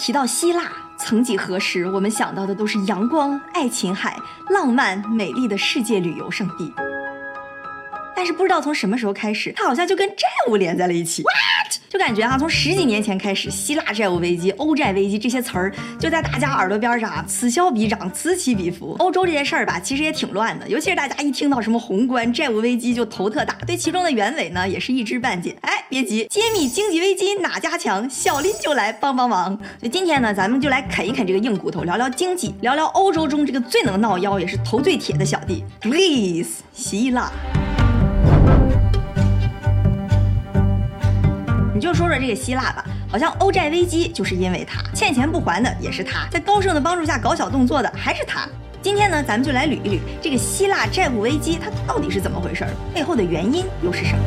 [0.00, 4.16] 提到希腊，曾几何时，我们想到的都是阳光、爱琴海、
[4.48, 6.72] 浪漫、美丽的世界旅游胜地。
[8.20, 11.22] 但是不知道从什么时候开始，它好像就跟债务连在了一起。
[11.22, 11.78] What？
[11.88, 18.94] 就感觉哈，从十几年前开始，希腊债务危机、欧债危机这些词儿就在大家耳朵边上啊，此消彼长，此起彼伏。
[18.98, 25.56] 欧洲这件事儿吧，其实也挺乱的，尤其是大家一听到什么宏观债务危机就头特大，对其中的原委呢也是一知半解。
[25.62, 29.56] 哎，别急，揭秘经济危机哪家强，小林就来帮帮忙。
[29.78, 37.32] 所以今天呢，咱们就来啃一啃这个硬骨头，聊聊经济，聊聊欧洲中这个最能闹腰也是头最铁的小弟，Please，希腊。
[41.80, 48.46] 你就说说这个希腊吧，好像欧债危机就是因为他欠钱不还的也是他，在高盛的帮助下搞小动作的还是他。
[48.82, 54.22] 今天呢，咱们就来捋一捋这个希腊债务危机它到底是怎么回事儿，背后的原因又是什么？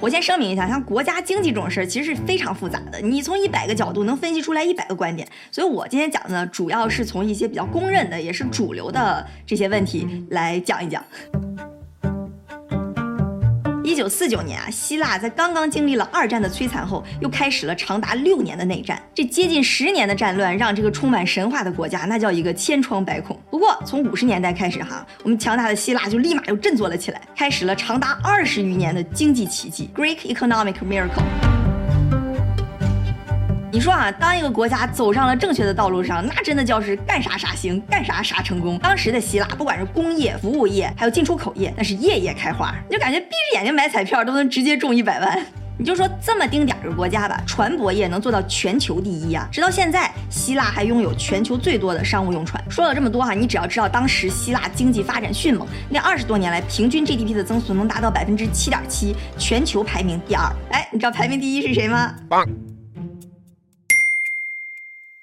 [0.00, 11.04] 我先声明一下，像国家经济这种事儿其实是非常复杂的，你从一百个角度能分析出来一百个观点，所以我今天讲的呢，主要是从一些比较公认的也是主流的这些问题来讲一讲。
[13.84, 18.98] 一九四九年啊，希腊在刚刚经历了二战的摧残后，又开始了长达六年的内战。
[19.14, 23.38] 这接近十年的战乱，让这个充满神话的国家那叫一个千疮百孔。
[23.50, 31.63] 不过，从五十年代开始哈，我们强大的希腊就立马又振作了起来，开始了长达二十余年的经济奇迹 （Greek economic miracle）。
[33.74, 38.78] 你说啊，当一个国家走上了正确的道路上，那真的叫是干啥啥行，干啥啥成功。
[38.78, 45.44] 当时的希腊，不管是工业、服务业，还有进出口业，那是夜夜开花，你就感觉闭着眼睛买彩票都能直接中一百万。
[45.76, 49.48] 你就说这么丁点儿个国家吧，船舶业能做到全球第一啊！
[49.50, 52.62] 直到现在，希腊还拥有全球最多的商务用船。
[52.70, 60.48] 说了这么多哈，你只要知道当时希腊经济发展迅猛，那二十多年来平均 GDP 的增速能达到百分之七点七，全球排名第二。
[60.70, 62.14] 哎，你知道排名第一是谁吗？
[62.28, 62.46] 棒！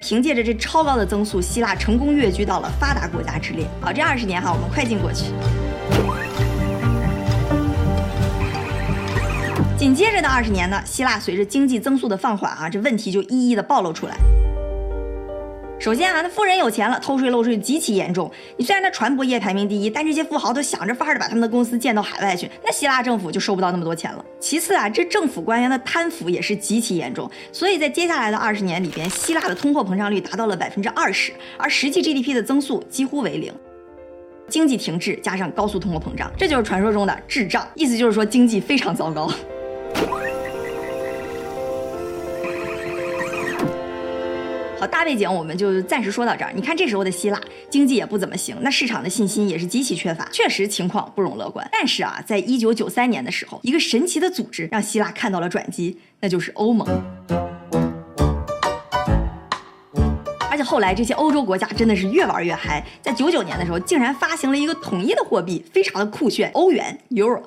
[0.01, 3.67] 凭借着这超高的增速，希腊成功跃居到了发达国家之列。
[3.79, 5.25] 好，这二十年哈，我们快进过去。
[9.77, 14.15] 紧接着的二十年呢，希腊随着经济增速的放缓啊，这问题就一一的暴露出来。
[15.81, 18.31] 首先啊，那富人有钱了，偷税漏税极其严重。
[18.55, 24.23] 你虽然他船舶业排名第一，但这些富豪都想着法儿的把他们的公司建到海外去，那希腊政府就收不到那么多钱了。
[24.39, 27.27] 其次啊，这政府官员的贪腐也是极其严重。
[27.51, 33.51] 所以在接下来的二十年里边，希腊的通货膨胀率达到了百分之二十，而实际 GDP 的增速几乎为零，
[34.47, 39.33] 经济停滞加上高速通货膨胀，这就是传说中的滞胀，意思就是说经济非常糟糕。
[44.81, 46.51] 好，大背景我们就暂时说到这儿。
[46.55, 51.69] 你看这时候的希腊经济也不怎么行，那市场的信心也是极其缺乏，确实情况不容乐观。
[51.71, 56.87] 但是啊，在一九九三年的时候，一个神奇的组织让希腊看到了转机，那就是欧盟。
[60.49, 67.43] 而且后来这些欧洲国家真的是越玩越嗨，在九九年的时候，竟然发行了一个统一的货币，非常的酷炫，欧元 Euro。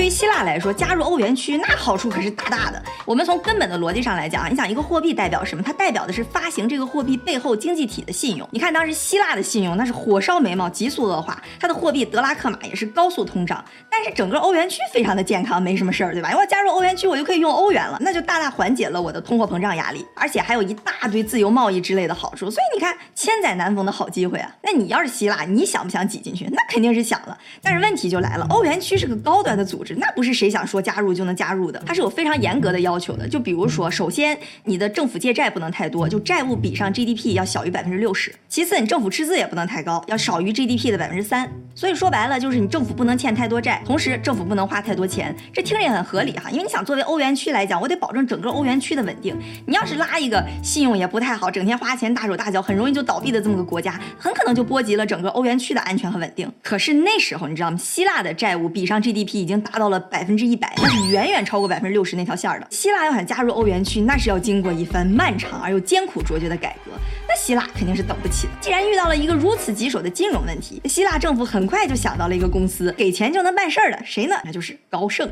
[0.00, 2.82] 对于希腊来说，加入欧元区那好处可是大大的。
[3.04, 5.62] 我们从根本的逻辑上来讲啊，你想一个货币代表什么？
[5.62, 8.48] 它代表的是发行这个货币背后经济体的信用。
[8.50, 13.62] 你看当时希腊的信用那是火烧眉毛，急速恶化，它的货币德拉克马也是高速通胀。
[13.90, 16.34] 但是整个欧元区非常的健康，没什么事儿，对吧？
[16.34, 22.50] 我加入欧元区，我就可以用欧元了，那就大大缓解了我的通货膨胀压力，而且还有一大堆自由贸易之类的好处。
[22.50, 24.50] 所以你看，千载难逢的好机会啊！
[24.62, 26.46] 那你要是希腊，你想不想挤进去？
[26.46, 27.36] 那肯定是想了。
[27.60, 33.28] 但是问题就来了，欧元区是个高端的组织，那不是谁想说加入就能加入的，它是有非常严格的要求的。
[33.28, 38.34] 就比如说，首先你的政府借债不能太多，就债务比上 GDP 要小于百分之六十。
[38.48, 41.50] 其次，你政府赤字也不能太高，要少于 GDP 的百分之三。
[41.74, 45.34] 所以说白了，就是你政府不能欠太多债，同时政府不能花太多钱。
[45.52, 49.36] 这听着也很合理哈，因为你想作为欧元区来讲，我得保证整个欧元区的稳定。
[49.66, 56.50] 你要是拉一个信用也不太好，整天花钱大手大脚，很容易就倒闭的这么个国家，很可能就波及了整个欧元区的安全和稳定。
[56.62, 57.76] 可是那时候你知道吗？
[57.78, 62.66] 希腊的债务比上 GDP 已经达到了百分之一百，那是远远超过百分之六十那条线的。
[62.70, 66.92] 希腊要想加入欧元区，那是要经过一番漫长而又艰苦卓绝的改革。
[67.26, 68.52] 那希腊肯定是等不起的。
[68.60, 74.36] 既然遇到了一个如此棘手的金融问题，希腊政府很快就想到了一个公司，给钱就能办事儿的，谁呢？
[74.44, 75.26] 那就是高盛。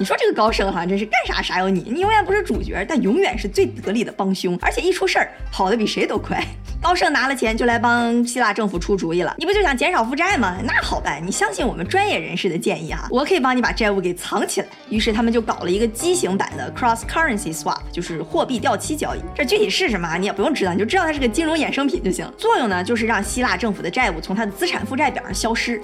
[0.01, 6.43] 你说这个高盛哈，真是干啥啥有你，你永远不是主角，但永远是最得力的帮凶，而且一出事儿跑得比谁都快。
[6.81, 10.57] 高盛拿了钱就来帮希腊政府出主意了，你不就想减少负债吗？
[10.65, 14.69] 那好办，你相信我们专业人士的建议哈，我可以帮你把债务给藏起来。
[14.89, 19.21] 于是他们就搞了一个畸形版的 cross currency swap，就是货币掉期交易。
[19.35, 22.31] 这具体是什么啊，你也不用知道，你就知道它是个金融衍生品就行。
[22.39, 25.83] 作用呢，就是让希腊政府的债务从它的资产负债表上消失。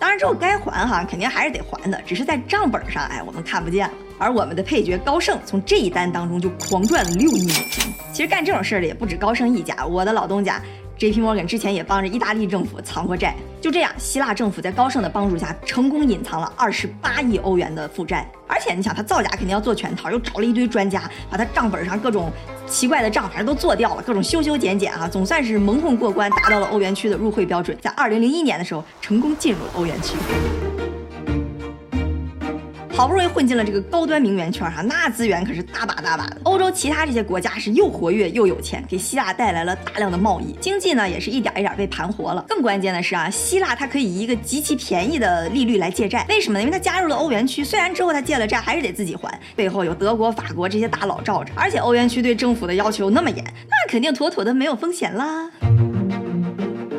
[0.00, 3.94] 当然之后该还哈，肯定还是得还的，只是在账本上，哎，我们看不见了。
[4.18, 7.92] 而我们的配角高盛从这一单当中就狂赚了六亿美金。
[8.12, 10.60] 其实干这种事儿的也不止高盛一家，我的老东家。
[10.98, 11.20] J.P.
[11.20, 18.26] Morgan 之前也帮着意大利政府藏过债，就这样，希腊政府在高盛的帮助下，成功隐藏了二十八亿欧元的负债。
[18.46, 22.32] 而且你想，他造假肯定要做全套，又找了一堆专家，把他账本上各种
[22.66, 30.16] 奇怪的账反正都做掉了，各种修修剪剪啊，总算是蒙混过关，达到了欧元区的入会标准，在二零零一年的时候，成功进入了欧元区。
[32.96, 36.38] 好不容易混进了这个高端名媛圈哈，那资源可是大把大把的。
[36.44, 42.42] 欧洲其他这些国家是又活跃又有钱，给希腊带来了大量的贸易，经济呢也是一点一点被盘活了。
[42.48, 46.62] 更关键的是啊，希腊它可以以一个极其便宜的利率来借债，为什么呢？
[46.62, 55.50] 因为它加入了欧元区，虽然之后它借了债还是得自己还，背后有德国、法国这些大佬罩着，而且欧元区对政府的要求那么严，那肯定妥妥的没有风险啦。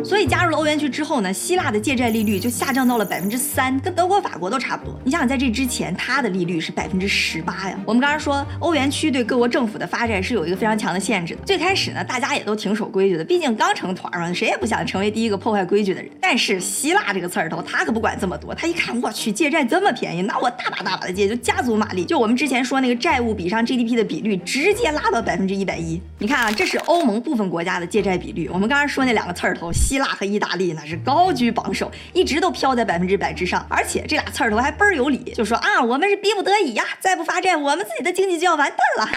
[0.08, 4.98] 所以加入了欧元区之后呢，希腊的借债利率就下降到了百分之三，跟德国、法国都差不多。
[5.04, 7.78] 你想想，在这之前，它的利率是百分之十八呀。
[7.86, 11.42] 我们刚刚说，欧元区对各国政府的发债是有一个非常强的限制的。
[11.46, 16.10] 最开始呢，大家也都挺守规矩的，毕竟刚成团嘛，谁也不想成为第一个破坏规矩的人。
[16.22, 22.06] 但是希腊这个刺儿头，他可不管这么多，他一看，我去，借债这么便宜，那我大把大把的借，就加足马力。
[22.06, 26.02] 就我们之前说那个债务比上 GDP 的比率，直接拉到百分之一百一。
[26.18, 28.48] 你看啊，这是欧盟部分国家的借债比率。
[28.54, 30.74] 我们刚刚说那两个刺儿头，希希腊和意大利。
[30.74, 39.12] 那是高居榜首，一直都飘在百分之百之上，而且这俩刺儿头还倍儿有理，就说啊，我们是逼不得已呀，再不发债，我们自己的经济就要完蛋了。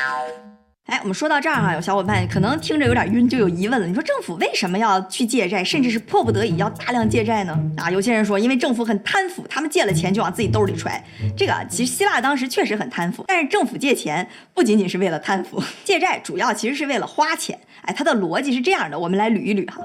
[0.86, 3.86] 哎，我们说到这儿哈，有小伙伴可能听着有点晕，就有疑问了。
[3.86, 7.56] 你说政府为什么要去借债，甚至是迫不得已要大量借债呢？
[7.76, 11.04] 啊，有些人说，因为政府很贪腐，他们借了钱就往自己兜里揣。
[11.36, 17.58] 这个其实希腊当时确实很贪腐，但是政府借钱不仅仅是为了贪腐，借债主要其实是为了花钱。
[17.82, 19.80] 哎，它的逻辑是这样的，我们来捋一捋哈。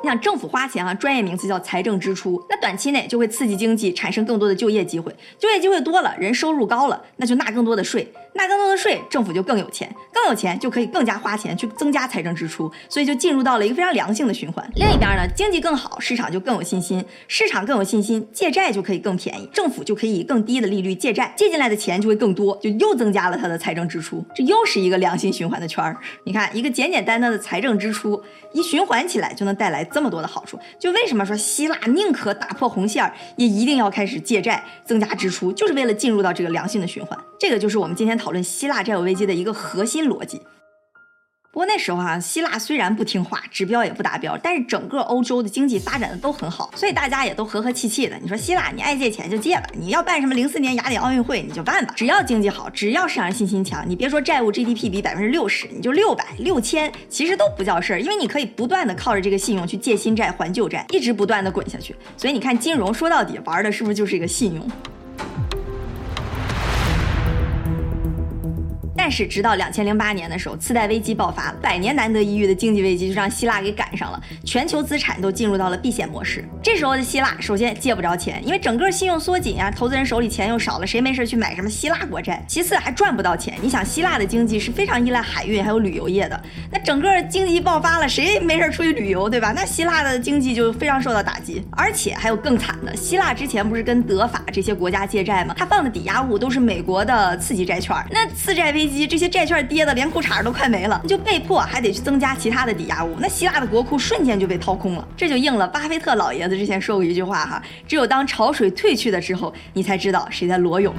[0.00, 2.42] 你想政府花钱啊，专业名词叫财政支出。
[2.48, 5.14] 那短期内就会刺激经济，产生更多的就业机会。
[5.38, 8.10] 就业机会多了，人收入高了，那就纳更多的税。
[8.38, 14.64] 纳更多的税，政府就更有钱，更有钱就可以更加花钱去增加财政支出，所以就进入到了一个非常良性的循环。
[14.76, 25.96] 另一边呢，经济更好，市场就更有信心，市场更有信心，借债就可以更便宜，政府就可以以更低的利率借债，借进来的钱就会更多，就又增加了它的财政支出，这又是一个良性循环的圈儿。
[26.22, 30.56] 你看，一个简简单单的财政支出，一循环起来就能带来这么多的好处。
[30.78, 37.18] 就为什么说希腊宁可打破红线，也一定要开始借债增加支出，就是为了进入到这个良性的循环。
[37.38, 40.40] 这个就是我们今天讨论希腊债务危机的一个核心逻辑。
[41.50, 48.16] 不过那时候啊，希腊虽然不听话，指标也不达标，但是整个欧洲的经济发展的都很好，所以大家也都和和气气的。
[48.20, 61.96] 你说希腊，你爱借钱就借吧，你要办什么零四年雅典奥运会你就办吧，只要经济好，只要市场信心强，你别说债务 GDP 比百分之六十，你就六百、六千，其实都不叫事儿，因为你可以不断的靠着这个信用去借新债还旧债，一直不断的滚下去。
[62.16, 64.70] 所以你看，金融说到底玩的是不是就是一个信用？
[68.98, 76.44] 但是，直到两千零八年的时候，次贷危机爆发，百年难得一遇的经济危机就让希腊给赶上了，全球资产都进入到了避险模式。
[76.60, 82.44] 这时候的希腊，首先借不着钱，因为整个信用缩紧呀，投资人手里钱又少了，谁没事去买什么希腊国债？
[82.48, 83.56] 其次还赚不到钱。
[83.62, 86.42] 你想，希腊的经济是非常依赖海运还有旅游业的，
[86.72, 89.52] 那整个经济爆发了，谁没事出去旅游，对吧？
[89.54, 91.64] 那希腊的经济就非常受到打击。
[91.70, 95.54] 而且还有更惨的，希腊之前不是跟德法这些国家借债吗？
[95.56, 105.08] 他放的抵押物都是美国的次级债券，那次债危这些债券跌的连裤衩都快没了，就被迫还得去增加其他的抵押物，那希腊的国库瞬间就被掏空了。
[105.16, 110.94] 这就应了巴菲特老爷子之前说过一句话哈：只有当潮水退去的时候，你才知道谁在裸泳。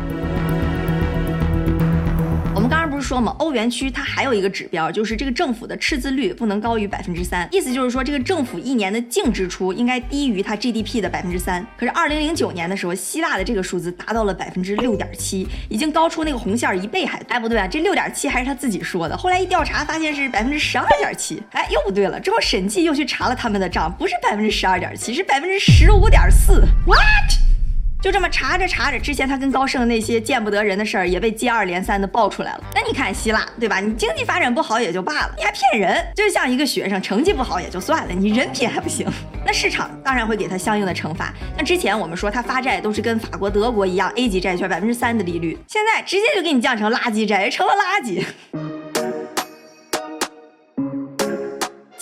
[2.99, 11.65] 是说嘛，欧元区它还有一个指标，就是这个政府的赤字率不能高于百分之三，意思就是说这个政府一年的净支出应该低于它 GDP 的百分之三。
[11.77, 17.19] 可是二零零九年的时候，希腊的这个数字达到了百分之六点七，已经高出那个红线一倍还。
[17.27, 21.41] 哎，不对啊，这六点七还是他自己说的，后来一调查发现是百分之十二点七。
[21.51, 26.61] 哎，又不对了，之后审计又去查了他们的账，不是百分之十二点七，是百分之十五点四。
[26.85, 27.58] What？
[28.01, 32.63] 就这么查着查着，之前他跟高盛那些见不得人的事儿也被接二连三的爆出来了。
[32.73, 33.81] 那你看希腊，对吧？
[33.81, 39.05] 你经济发展不好也就罢了，你还骗人，就像一个学生成绩不好也就算了，你人品还不行。
[39.45, 41.33] 那市场当然会给他相应的惩罚。
[41.57, 48.78] 那之前我们说他发债都是跟法国、德国一样 A 级债券百分之三的利率，现在直接就给你降成垃圾债，成了垃圾。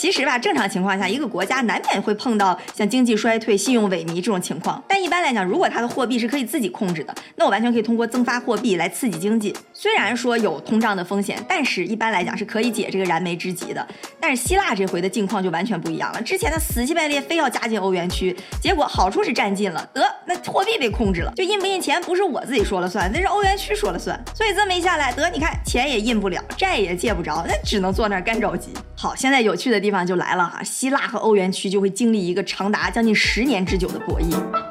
[0.07, 4.81] 其实吧，正常情况下，一个国家难免会碰到像经济衰退、信用萎靡这种情况。
[4.87, 9.53] 但一般来讲，如果它的货币是可以自己控制的，那我完全可以通过增发货币来刺激经济。
[9.73, 13.85] 虽然说有通胀的风险，但是一般来讲是可以解这个燃眉之急的。
[14.17, 16.21] 但是希腊这回的境况就完全不一样了。
[16.21, 24.17] 之前他死乞白赖非要加进欧元区，结果好处是占尽了，得那货币被控制了，就印不印钱不是我自己说了算，那是欧元区说了算。
[24.33, 28.69] 所以这么一下来，得你看钱也印不了，债也借不着，那只能坐那儿干着急。
[28.99, 34.66] 好，现在有趣的地方就来了哈，希腊和欧元区就会经历一个长达将近十年之久的博弈。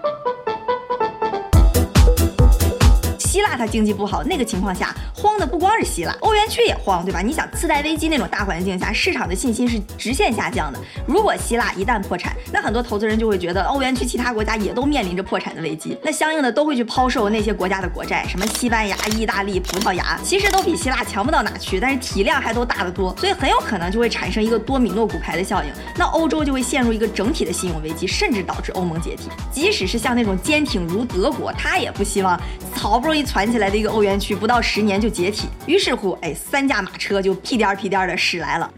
[3.56, 7.20] 他经济不好，那个情况下慌的不光是希腊，欧元区也慌，对吧？
[7.20, 10.78] 你想次贷危机那种大环境下，市场的信心是直线下降的。
[11.06, 29.28] 如果希腊一旦破产，那很多投资人就会觉得欧元区其他国家也都面临着破产的危机，那相应的都会去抛售那些国家的国债，什么西班牙、意大利、葡萄牙，其实都比希腊强不到哪去，但是体量还都大得多，所以很有可能就会产生一个多米诺骨牌的效应，那欧洲就会陷入一个整体的信用危机，甚至导致欧盟解体。
[29.52, 32.40] 即使是像那种坚挺如德国，他也不希望
[32.72, 33.26] 好不容易。
[33.36, 35.48] 攒起来的一个欧元区，不到十年就解体。
[35.66, 38.70] 于是乎，哎，三驾马车就屁颠儿屁颠儿的驶来了。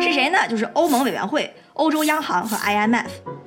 [0.00, 0.38] 是谁呢？
[0.48, 3.04] 就是欧盟委员会、欧洲央行和 IMF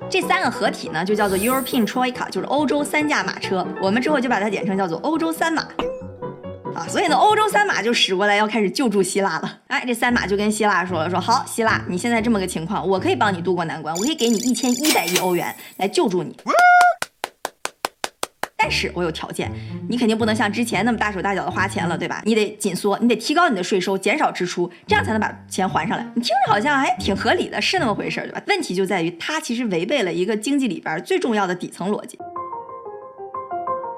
[0.09, 3.65] 这三个合体呢，就叫做 European Troika，就是欧洲三驾马车。
[3.81, 5.63] 我们之后就把它简称叫做欧洲三马。
[6.75, 9.59] 啊，所以呢，欧洲三马就驶过来要开始救助希腊了。
[9.67, 16.35] 哎，这三马就跟希腊说了，说好，希腊，你现在这么个情况，我可以帮你渡过难关，我可以给你一千一百亿欧元来救助你。
[18.63, 19.51] 但是我有条件，
[19.89, 22.21] 你肯定不能像之前那么大手大脚的花钱了，对吧？
[22.23, 26.07] 你得紧缩，你得提高你的税收，减少支出，这样才能把钱还上来。
[26.15, 28.41] 你听着好像还挺合理的，是那么回事，对吧？
[28.47, 32.17] 问题就在于它其实违背了一个经济里边最重要的底层逻辑。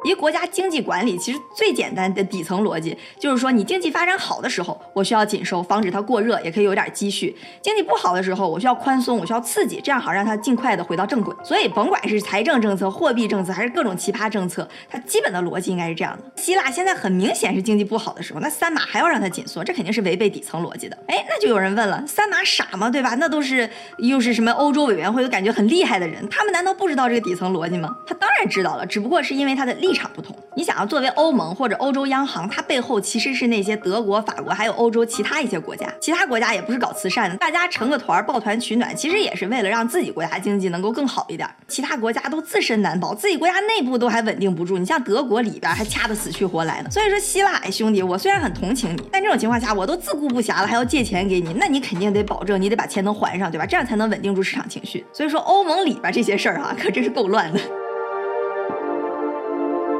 [0.05, 11.35] 一个国家经济管理其实最简单的底层逻辑就是说，你经济发展好的时候，我需要紧收，防止它过热，也可以有点积蓄；经济不好的时候，我需要宽松，我需要刺激，这样好让它尽快的回到正轨。
[11.43, 16.23] 所以，甭管是财政政策、货币政策，还是各种奇葩政策，它基本的逻辑应该是这样的。
[16.39, 20.95] 希腊现在很明显是经济不好的时候，那三马还要让它紧缩，这肯定是违背底层逻辑的。
[21.07, 22.91] 哎，那就有人问了，三马傻吗？
[22.91, 23.15] 对吧？
[23.15, 27.89] 那都是又是什么欧洲委员会，都感觉很厉害的人，他们难道不知道这个底层逻辑吗？
[28.35, 30.35] 当然知道了，只不过是因为他的立场不同。
[30.57, 35.87] 你想要作为欧盟或者欧洲央行，它背后其实是那些德国、法国，还有欧洲其他一些国家。
[36.01, 41.49] 其他国家也不是搞慈善的，大家成个团抱团取暖，其实也是为了让自己国家经济能够更好一点。
[41.65, 44.77] 其他国家都自身难保，自己国家内部都还稳定不住。
[44.77, 46.89] 你像德国里边还掐得死去活来呢。
[46.91, 53.65] 所以说希腊，哎兄弟，我虽然很同情你，但这种情况下我都自顾不暇了，还要借钱给你，那你肯定得保证你得把钱能还上，对吧？
[53.65, 55.05] 这样才能稳定住市场情绪。
[55.13, 57.59] 所以说欧盟里边这些事儿哈，可真是够乱的。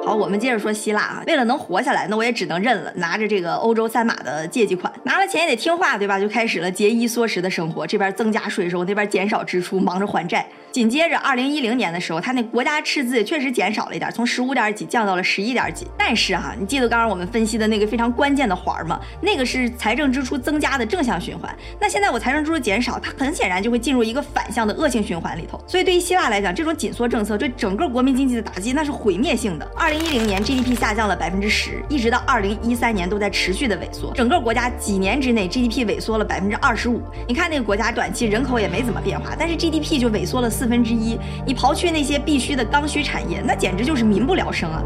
[0.06, 1.24] 好，我们接着说希腊啊。
[1.26, 6.20] 为了能活下来，那我也只能认了，拿着这个欧洲三马的借记款，拿了钱也得听话，对吧？
[6.20, 10.46] 就开始了节衣缩食的生活，这边增加税收，那边减少支出，忙着还债。
[10.76, 15.88] 紧接着，二零一零年的时候，他那国家赤字确实减少了一点，从十五点几降到了十一点几。
[15.98, 19.00] 但是哈，你记得刚刚我们分析的那个非常关键的环吗？
[19.22, 21.50] 那个是财政支出增加的正向循环。
[21.80, 25.58] 那现在我财政支出减少，它很显然就会进入一个反向的恶性循环里头。
[25.66, 29.66] 所以对于希腊来讲，这种紧缩政策对整个国民经济的打击那是毁灭性的。
[29.78, 34.12] 二零一零年 GDP 下降了百分之十，一直到二零一三年都在持续的萎缩。
[34.14, 37.02] 整个国家几年之内 GDP 萎缩了百分之二十五。
[37.30, 41.16] 你看那个国家短期人口也没怎么变化，但是 GDP 就萎缩了四四分之一。
[41.46, 44.82] 你刨去那些必须的刚需产业，那简直就是民不聊生啊。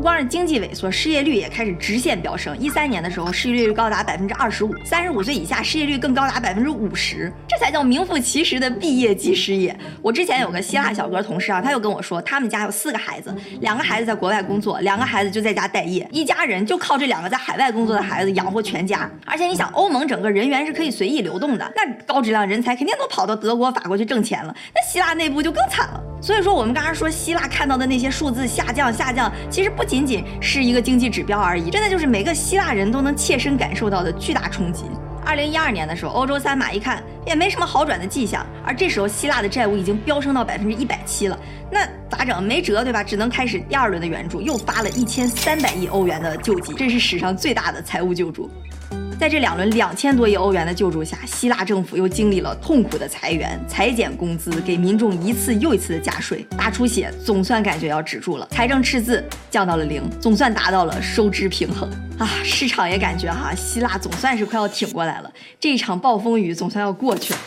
[0.00, 2.58] 不光是经济萎缩，失业率也开始直线飙升。
[2.58, 9.78] 一三年的时候，失业率高达百分之二十五，三十五岁以下失业率更高达百分之五十，这才叫名副其实的毕业即失业。
[10.00, 13.30] 我之前有个希腊小哥同事啊，他又跟我说，他们家有四个孩子，
[13.60, 19.06] 两个孩子在国外工作，两个孩子就在家待业，一家人就靠这两个在海外工作的孩子养活全家。
[19.26, 26.02] 而且你想，欧盟整个人员是可以随意流动的，那高质量人才肯定都跑到德国、法国去挣钱了，那希腊内部就更惨了。
[26.22, 29.89] 所以说，我们刚刚说希腊看到的那些数字下降下降，其实不。
[29.90, 34.84] 仅仅是一个经济指标而已，真的就是每个希腊人都能切身感受到的巨大冲击。
[35.26, 41.36] 二零一二年的时候，欧洲三马一看也没什么好转的迹象，而这时候希腊的债务已经飙升到百分之一百七了，
[41.72, 42.40] 那咋整？
[42.40, 43.02] 没辙，对吧？
[43.02, 48.48] 只能开始第二轮的援助，又发了一千三百亿欧元的救济，这是史上最大的财务救助。
[49.20, 61.86] 在这两轮两千多亿欧元的救助下，希腊政府又经历了痛苦的裁员、裁减工资，给民众一次又一次的加税，大出血，总算感觉要止住了，财政赤字降到了零，总算达到了收支平衡
[62.18, 62.26] 啊！
[62.42, 67.38] 市场也感觉哈，希腊总算是快要挺过来了，这一场暴风雨总算要过去了。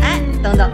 [0.00, 0.70] 哎，等等。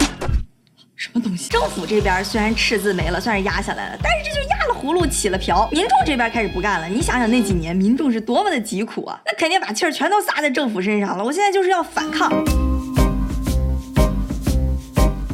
[1.13, 1.49] 什么东西？
[1.49, 5.67] 政府这边虽然赤字没了，算是压下来了，但是这就压了葫芦起了瓢。
[5.73, 6.87] 民众这边开始不干了。
[6.87, 11.25] 你想想那几年民众是多么的疾苦啊，那肯定把气儿全都撒在政府身上了。
[11.25, 12.31] 我现在就是要反抗。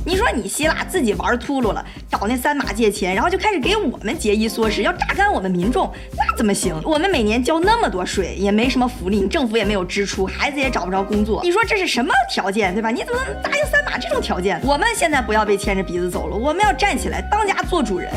[0.06, 6.78] 你说你希腊自己玩秃噜了，找那三马借钱，然后就开始给我们节衣缩食，要榨干我们民众，那怎么行？
[6.84, 11.40] 我们每年交那么多税，也没什么福利，政府也没有支出，孩子也找不着工作。
[11.42, 12.90] 你说这是什么条件，对吧？
[12.90, 14.60] 你怎么能答应三马这种条件？
[14.62, 18.10] 我们现在不要被牵着鼻子走了，我们要站起来，当家做主人。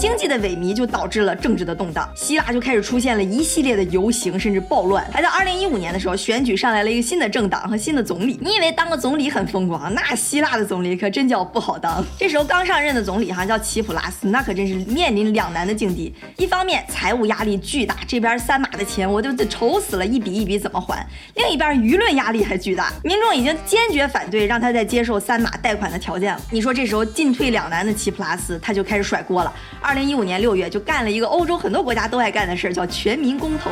[0.00, 5.06] 经济的萎靡就导致了政治的动荡，希腊就开始出现了一系列的游行，甚至暴乱。
[5.12, 8.38] 还在二零一五年的时候，选举上来了一个新的政党和新的总理。
[8.40, 9.92] 你以为当个总理很风光？
[9.92, 12.02] 那希腊的总理可真叫不好当。
[12.18, 16.14] 这时候刚上任的总理哈叫齐普拉斯，那可真是面临两难的境地。
[16.38, 21.06] 一方面财务压力巨大，这边三马的钱我就愁死了，一笔一笔怎么还？
[21.34, 26.40] 另一边舆论压力还巨大，民众已经坚决反对让他再接受三马贷款的条件了。
[26.50, 29.52] 你说这时候进退两难的齐普拉斯，他就开始甩锅了。
[29.90, 33.68] 二零一五年六月，就干了一个欧洲很多国家都爱干的事儿，叫全民公投。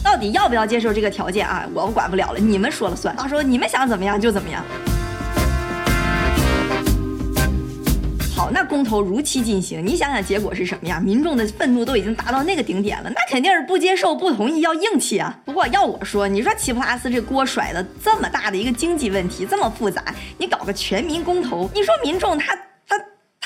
[0.00, 1.68] 到底要不要接受这个条件啊？
[1.74, 3.16] 我管不了了，你们说了算。
[3.16, 4.64] 到时候你们想怎么样就怎么样。
[8.36, 11.02] 好，那公投如期进行，你想想结果是什么样？
[11.02, 15.36] 民众的愤怒都已经达到那个顶点了，那肯定是不接受、不同意，要硬气啊。
[15.44, 20.00] 不过要我说，你说齐普拉斯这锅甩的这么大的一个经济问题，这么复杂，
[20.38, 22.56] 你搞个全民公投，你说民众他？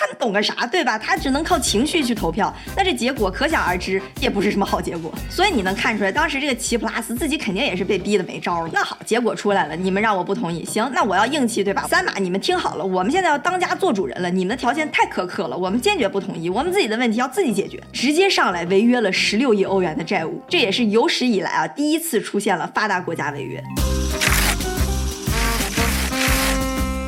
[0.08, 0.98] 他懂个啥，对吧？
[0.98, 5.12] 他只能靠情绪去投票，那这结果可想而知，也不是什么好结果。
[5.30, 8.70] 所以你能看出来，当时这个齐普拉斯自己肯定也是被逼的没招了。
[8.72, 11.86] 那好，结果出来了，你们让我不同意，行，那我要硬气，对吧？
[11.88, 23.62] 三马，你们听好了，我们现在要当家做主人了，你们的条件太苛刻了，我们坚决不同意，我们自己的问题要自己解决，直接上来违约了十六亿欧元的债务，这也是有史以来啊第一次出现了发达国家违约。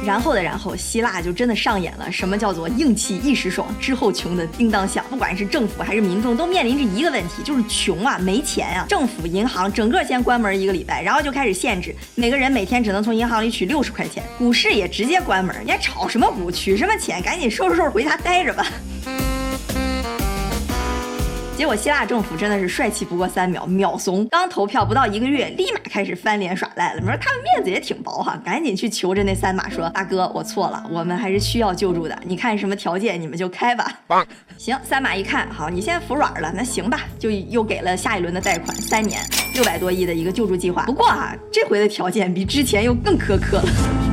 [0.04, 5.04] 然后的然后，希腊就真的上演了什么叫做硬气一时爽，之后穷的叮当响。
[5.08, 8.86] 不管是政府还是民众，都面临着一个问题，就是穷啊，没钱啊。
[8.88, 14.22] 政府、银行整个先关门一个礼拜，然后就开始限制每个人每天只能从银行里取六十块钱。
[14.36, 17.22] 股市也直接关门，你还炒什么股，取什么钱？
[17.22, 18.66] 赶紧收拾收拾回家待着吧。
[21.56, 24.26] 结果希腊政府真的是帅气不过三秒，秒怂。
[24.28, 27.00] 刚投票不到一个月，立马开始翻脸耍赖了。
[27.00, 32.18] 你说他们面子也挺薄哈，赶紧去求着那三马说：“大哥，我错了，我们还是需要救助的。
[32.26, 34.00] 你看什么条件，你们就开吧。”
[34.58, 39.20] 行，三马一看，好，你现在服软了，那行吧，就又给了下一轮的贷款，三年
[39.54, 40.82] 六百多亿的一个救助计划。
[40.86, 44.03] 不过啊，这回的条件比之前又更苛刻了。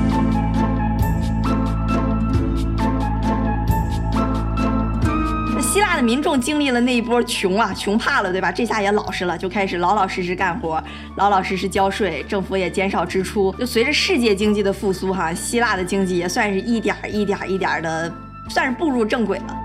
[6.01, 8.51] 民众经历了那一波穷啊，穷怕了，对吧？
[8.51, 10.83] 这下也老实了，就开始老老实实干活，
[11.15, 13.53] 老老实实交税，政府也减少支出。
[13.59, 18.11] 就随着世界经济的复苏，哈，希腊的经济也算是一点儿一点儿一点儿的，
[18.49, 19.57] 算是步入正轨了。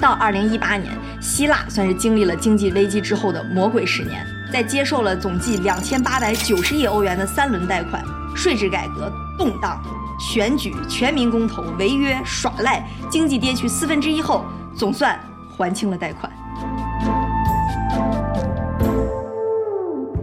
[0.00, 8.02] 到二零一八年，希腊算是经历了经济危机之后的魔鬼十年，在接受了总计两千八百九十亿欧元的三轮贷款、
[8.34, 9.82] 税制改革、动荡。
[10.18, 14.46] 选举、全民公投、违约、耍赖，经济跌去四分之一后，
[14.76, 15.18] 总算
[15.56, 16.30] 还清了贷款。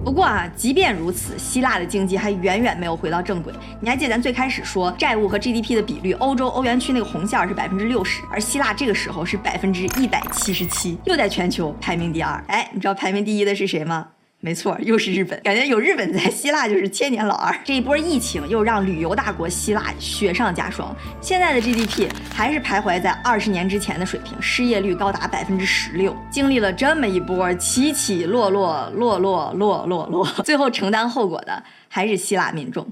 [0.05, 3.51] 不过啊，即便如此，希腊的经济还远远没有回到正轨。
[3.79, 12.43] 你还记得咱最开始说债务和 GDP 的比率，欧洲欧元区那个红线是百分之六十，而希腊这个时候是百分之一百七十七，又在全球排名第二。
[12.47, 14.09] 哎，你知道排名第一的是谁吗？
[14.45, 17.57] 没错，又是日本，感觉有日本在，希腊就是千年老二。
[17.63, 26.13] 这一波疫情又让旅游大国希腊雪上加霜，现在的 GDP 还是徘徊在二十年之前的水平，失业率高达百分之十六。
[26.29, 32.85] 经历了这么一波起起落落，落落落落落，最后承担后果的还是希腊民众。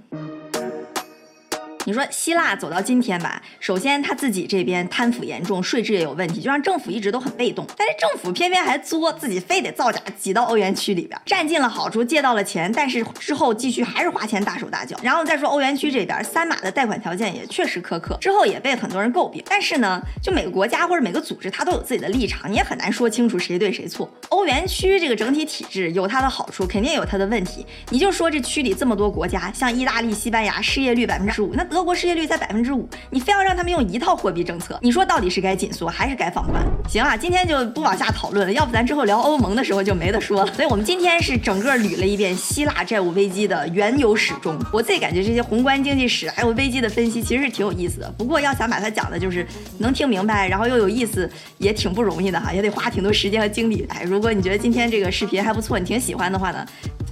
[1.85, 7.65] 你说希腊走到今天吧，首先他自己这边贪腐严重，税制也有问题，就让政府一直都很被动。
[7.75, 14.95] 但是政府偏偏还作，自己非得造假挤到欧元区里边，占尽了好处，借到了钱，但是之后继续还是花钱大手大脚。
[15.01, 19.43] 然后再说欧元区这边，三马的贷款条件也确实苛刻，之后也被很多人诟病。
[19.49, 24.07] 但是呢，就每个国家或者每个组织，它都有自己的立场，你也很难说清楚谁对谁错。
[24.29, 27.65] 欧元区这个整体体制有它的好处，肯定有它的问题。
[27.89, 31.65] 你就说这区里这么多国家，像意大利、西班牙，失业率百分之十五，那。
[31.71, 36.61] 德国失业率才百分之五，你非要让他们用一套货币政策，你说到底是该紧缩还是该放宽？
[36.89, 40.53] 行啊，今天就不往下讨论了，要不咱之后聊欧盟的时候就没得说了。
[40.53, 44.59] 所以我们今天是整个捋了一遍希腊债务危机的缘由始终。
[44.73, 53.85] 我自己感觉这些宏观经济史还有危机的分析其实是挺有意思的，不过要想把它讲的就是能听明白，然后又有意思，也挺不容易的哈，也得花挺多时间和精力。
[53.87, 56.65] 哎，如果你觉得今天这个视频还不错，你挺喜欢的话呢？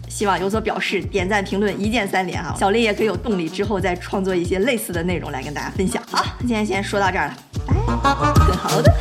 [0.10, 6.04] 希望有所表示，点赞评论一键三连哈，小丽也可以有动力之后再创作一些类似的内容来跟大家分享。
[6.12, 7.74] 好，今天先说到这儿了，拜。
[8.58, 8.91] 好的。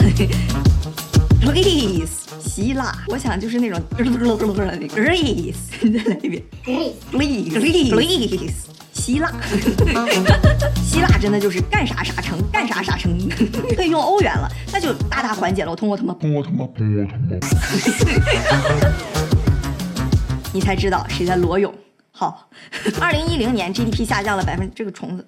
[1.41, 6.43] ，Please，希腊，我想就是那种 Greece，你 再来一遍
[7.11, 8.53] Greece，Greece，
[8.93, 9.33] 希腊，
[10.85, 13.17] 希腊真的就是干啥啥成，干啥啥成，
[13.77, 19.18] 可以用欧元了，那就大大缓解了我通过他妈，通过他妈，通过他妈，
[20.53, 21.73] 你才知道谁在裸泳。
[22.11, 22.49] 好，
[23.01, 25.27] 二零一零年 GDP 下降了百分，这个虫子。